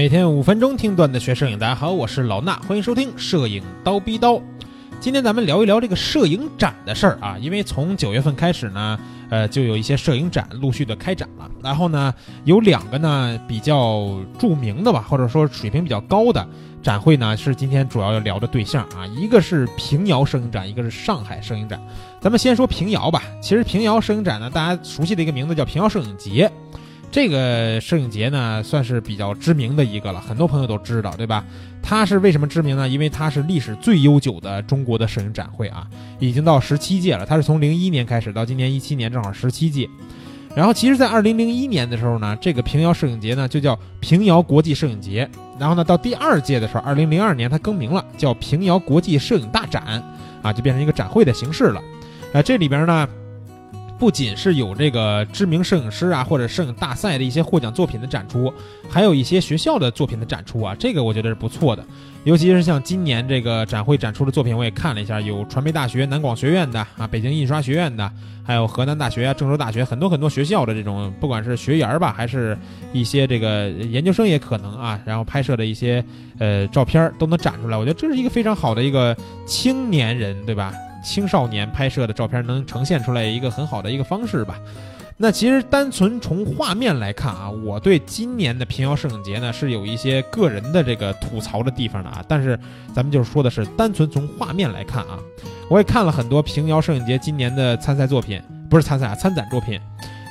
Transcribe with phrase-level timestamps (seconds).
[0.00, 4.40] 每天五分钟听段子学摄影，大家好，我是老衲，欢迎收听摄影刀逼刀。
[4.98, 11.50] 今天咱们聊一聊这个摄影展的事儿啊，因为从九月份开始呢，呃，就有一些摄影展陆续的开展了。
[11.62, 12.14] 然后呢，
[12.44, 16.48] 有两个呢比较著名的吧，或者说水平比较高的
[16.82, 19.06] 展会呢，是今天主要要聊的对象啊。
[19.08, 21.78] 一个是平遥摄影展，一个是上海摄影展。
[22.22, 23.22] 咱们先说平遥吧。
[23.42, 26.50] 其实平遥摄影展呢，大家熟悉的一个名字叫平遥摄影节。
[27.10, 31.44] 这个摄影节呢，算是比较知名的一个了，很多朋友都知道，对吧？
[31.82, 32.88] 它是为什么知名呢？
[32.88, 35.88] 因为它是历史最悠久的中国的摄影展会啊，
[36.20, 37.26] 已经到十七届了。
[37.26, 39.88] 它是从零一年开始到今年一七年，正好十七届。
[40.54, 45.28] 然后，其实，在二零零一年的时候呢，这个平遥摄影节呢就叫平遥国际摄影节。
[45.58, 50.00] 然后呢，到第二届的时候，二零零二年它更名了，叫平遥国际摄影大展，
[50.42, 51.82] 啊，就变成一个展会的形式了。
[52.32, 53.08] 啊，这里边呢。
[54.00, 58.50] 不仅是有这个知名摄影师啊，或者摄影大赛的一些获奖作品的展出，
[58.88, 61.84] 还有一些学校的作品的展出啊，这个我觉得是不错的。
[62.24, 68.10] 尤其是像今年这个展会展出的作品，我也看了一下，有传媒大学、南广学院的啊，北京印刷学院的，
[68.42, 72.56] 还有河南大学啊、郑州大学，很多很多学校的这种，不管是学员吧，还是
[72.94, 76.02] 一些这个研究生也可能啊，然后拍摄的一些
[76.38, 77.76] 呃照片都能展出来。
[77.76, 79.14] 我觉得这是一个非常好的一个
[79.46, 80.72] 青年人，对吧？
[81.02, 84.58] 青少年拍摄的照片能呈现出来一个很好的一个方式吧。
[85.22, 92.24] 那其实单纯从画面来看啊，我对今年的平遥摄影节呢是有一些个人的这个吐槽的地方的啊。
[92.26, 92.58] 但是
[92.94, 95.18] 咱们就是说的是单纯从画面来看啊，
[95.68, 99.78] 我也看了很多平遥摄影节今年的参赛作品，不是参赛啊，参展作品，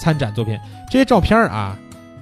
[0.00, 0.58] 参展作品
[0.90, 1.78] 这些照片啊，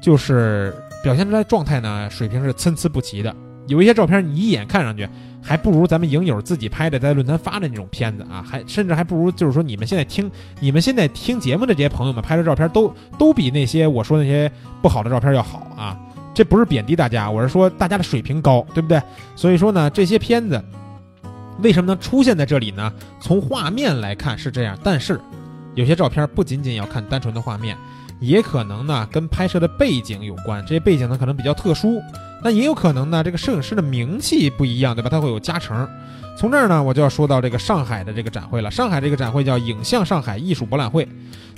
[0.00, 3.34] 就是表现出来状态呢水平是参差不齐的。
[3.66, 5.08] 有一些照片你一眼看上去。
[5.44, 14.50] 还不如咱们影友自己拍的，在论坛发的那种片子啊，还甚至还不如就是说你们现在听你们现在听节目的这些朋友们拍的照片，都都比那些我说那些
[14.80, 15.96] 不好的照片要好啊。
[16.32, 19.00] 这不是贬低大家，我是说大家的水平高，对不对？
[19.36, 20.60] 所以说呢，这些片子
[21.60, 22.92] 为什么能出现在这里呢？
[23.20, 25.20] 从画面来看是这样，但是
[25.76, 27.76] 有些照片不仅仅要看单纯的画面，
[28.20, 32.00] 也可能呢跟拍摄的背景有关，这些背景呢可能比较特殊。
[32.42, 35.08] 那也有可能呢，这个摄影师的名气不一样，对吧？
[35.08, 35.88] 他会有加成。
[36.36, 38.70] 从这儿呢，我就要说到这个上海的这个展会了。
[38.70, 41.08] 上海这个展会叫影像上海艺术博览会。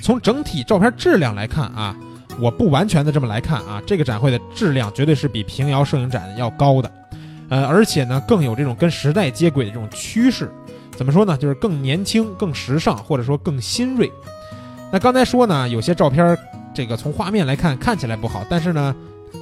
[0.00, 1.96] 从整体照片质量来看啊，
[2.38, 6.92] 我不完全的这么来看啊，这个展会的质量绝对是比平遥摄影展要高的。
[7.48, 10.50] 呃，而且呢，更有这种跟时代接轨的这种趋势。
[10.92, 11.36] 怎么说呢？
[11.36, 14.12] 就是更年轻、更时尚，或者说更新锐。
[14.92, 16.36] 那刚才说呢，有些照片
[16.74, 18.94] 这个从画面来看看起来不好，但是呢。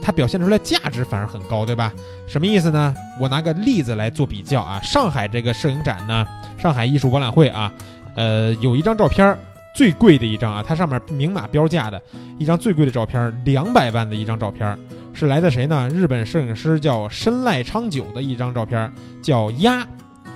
[0.03, 1.93] 它表现出来价值反而很高，对吧？
[2.27, 2.95] 什么意思呢？
[3.19, 4.81] 我拿个例子来做比较啊。
[4.83, 6.27] 上海这个摄影展呢，
[6.59, 7.73] 上海艺术博览会啊，
[8.17, 9.39] 呃，有一张照片
[9.75, 12.03] 最贵的一张啊，它上面明码标价的
[12.39, 14.77] 一张最贵的照片，两百万的一张照片，
[15.13, 15.89] 是来自谁呢？
[15.91, 19.87] 日本摄影师叫深濑昌久的一张照片，叫鸭，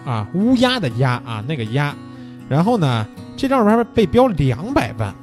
[0.05, 1.95] 啊，乌鸦的鸦啊，那个鸭。
[2.49, 3.07] 然后呢，
[3.39, 5.15] 这张照片被标两百万，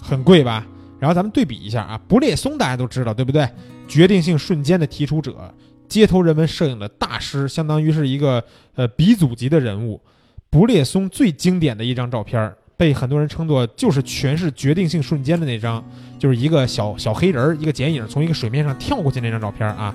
[0.00, 0.64] 很贵吧？
[1.00, 3.46] 然后咱们对比一下啊，不列松大家都知道，对不对？
[3.88, 5.52] 决定性瞬间的提出者，
[5.88, 8.42] 街头人文摄影的大师，相当于是一个
[8.76, 10.00] 呃鼻祖级的人物。
[10.48, 15.84] 不列松最经典的一张照片，被很多人称作就是诠释决定性瞬间的那张，
[16.16, 19.92] 就是一个小小黑人儿一个剪影从一个水面上跳过去那张照片啊。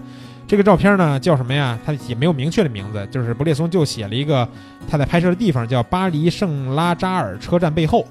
[0.49, 1.77] 这个照片呢叫什么呀？
[1.85, 4.49] 他也没有明确的名字，就是布列松就写了一个
[4.89, 8.03] 他在拍摄的地方叫巴黎圣拉扎尔车站背后。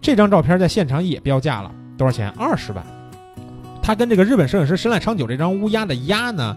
[0.00, 2.30] 这张照片在现场也标价了多少钱？
[2.30, 2.82] 二十万。
[3.82, 6.56] 它跟这个日本摄影师深濑昌久这张乌鸦的鸦呢，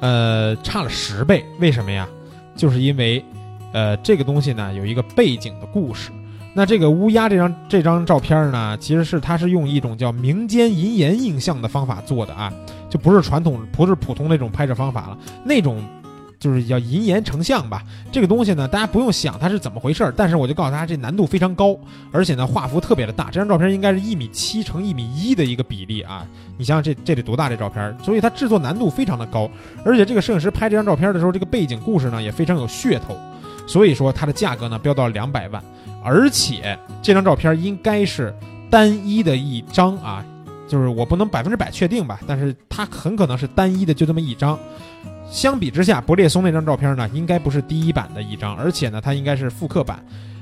[0.00, 1.42] 呃，差了十倍。
[1.58, 2.06] 为什么呀？
[2.54, 3.24] 就是因为，
[3.72, 6.10] 呃，这个东西呢有一个背景的故事。
[6.56, 12.50] 那这个乌鸦这张这张照片呢，其实是它是用一种叫民间银岩映像的方法做的啊，
[12.88, 15.84] 就不是传统不是普通那种拍摄方法了，那种。
[16.38, 21.74] 就是叫银岩成像吧，这个东西呢，大家不用想它是怎么回事儿，但是我就告诉大家，这难度非常高，
[22.12, 23.30] 而且呢，画幅特别的大。
[23.30, 26.26] 这张照片应该是一米七乘一米一的一个比例啊，
[26.58, 27.96] 你想想这这得多大这照片？
[28.04, 29.50] 所以它制作难度非常的高，
[29.82, 33.16] 而且这个摄影师拍这张照片的时候，这个背景故事呢也非常有噱头，
[33.66, 35.60] 所以说它的价格呢飙到了两百万，
[36.06, 38.32] 而且这张照片应该是
[38.70, 40.24] 单一的一张啊，
[40.68, 44.56] 就是我不能百分之百确定吧，但是它很可能是单一的就这么一张。
[45.28, 49.98] 相比之下，不列松那张照片呢，应该不是第一版的一张，而且呢，它应该是复刻版。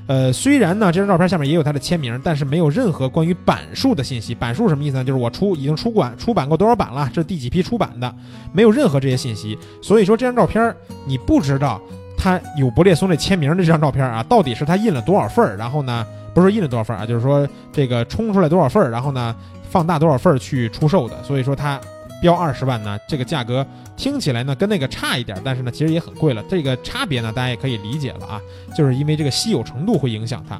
[0.06, 4.34] 呃，虽然呢，这张照片下面也有他的签名，但是没有任何关于版数的信息。
[4.34, 5.04] 版数什么意思呢？
[5.04, 8.14] 就是我出已经出版出版过多少版了，这是第几批出版的，
[8.52, 9.58] 没有任何这些信息。
[9.80, 10.76] 所以说这张照片
[11.06, 11.80] 你不知道
[12.24, 15.56] 他有不列松这签名的这张照片啊，到底是他印了多少份儿？
[15.58, 19.36] 然后呢，不是印了多少份儿啊，就是说这个冲出来多少份儿，然后呢
[19.68, 21.22] 放大多少份儿去出售的。
[21.22, 21.78] 所以说它。
[22.22, 23.66] 标二十万呢，这个价格
[23.98, 26.42] 听起来呢跟那个差一点，但是呢其实也很贵了。
[26.48, 28.40] 这个差别呢大家也可以理解了啊，
[28.74, 30.58] 就是因为这个稀有程度会影响它。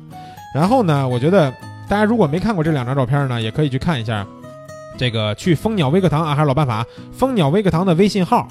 [0.54, 1.50] 然后呢，我觉得
[1.88, 4.26] 大家如果没看过这两张照片呢，也可以去看一下。
[4.98, 8.46] 这个去蜂鸟微课堂啊，还是老办法，蜂鸟微课堂的微信号，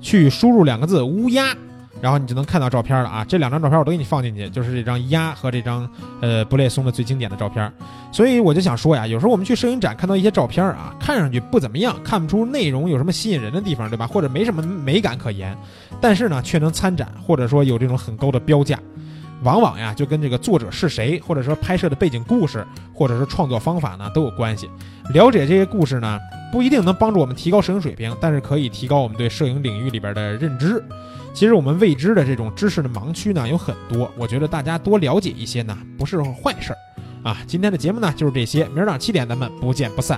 [0.00, 1.56] 去输入两个字乌鸦，
[2.04, 3.24] 然后你就能看到照片了啊。
[3.24, 5.88] 这两张照片我都给你放进去，就是这张鸭和这张
[6.20, 7.72] 呃布列松的最经典的照片。
[8.12, 14.06] 所以我就想说呀，有时候我们去摄影展看到一些照片啊，看上去不怎么样，看不出内容有什么吸引人的地方，对吧？
[14.06, 15.56] 或者没什么美感可言，
[15.98, 18.78] 但是呢却能参展，或者说有这种很高的标价。
[19.42, 24.68] 往往呀，就跟这个作者是谁，或者说拍摄的背景故事，或者是创作方法呢，都有关系。
[25.12, 26.18] 了解这些故事呢，
[26.54, 30.80] 不一定能帮助我们提高摄影水平，但是可以提高我们对摄影领域里边的认知。
[31.34, 36.78] 其实我们未知的这种知识的盲区呢有很多，我觉得大家多了解一些呢，不是坏事儿
[37.24, 37.38] 啊。
[37.44, 40.16] 今天的节目呢就是这些，明儿早上七点咱们不见不散。